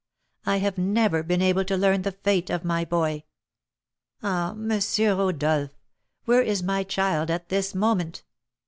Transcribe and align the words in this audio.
I 0.47 0.57
have 0.57 0.79
never 0.79 1.21
been 1.21 1.43
able 1.43 1.63
to 1.65 1.77
learn 1.77 2.01
the 2.01 2.11
fate 2.11 2.49
of 2.49 2.65
my 2.65 2.83
boy. 2.83 3.23
Ah, 4.23 4.53
M. 4.53 4.81
Rodolph! 4.97 5.69
where 6.25 6.41
is 6.41 6.63
my 6.63 6.81
child 6.83 7.29
at 7.29 7.49
this 7.49 7.75
moment? 7.75 8.23